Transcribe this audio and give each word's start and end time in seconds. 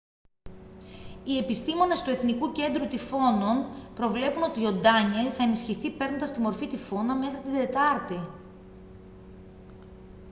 οι 1.23 1.37
επιστήμονες 1.37 2.01
του 2.01 2.09
εθνικού 2.09 2.51
κέντρου 2.51 2.87
τυφώνων 2.87 3.65
προβλέπουν 3.95 4.43
ότι 4.43 4.65
ο 4.65 4.71
ντάνιελ 4.73 5.31
θα 5.33 5.43
ενισχυθεί 5.43 5.89
παίρνοντας 5.91 6.33
τη 6.33 6.39
μορφή 6.39 6.67
τυφώνα 6.67 7.15
μέχρι 7.15 7.37
την 7.39 7.53
τετάρτη 7.53 8.19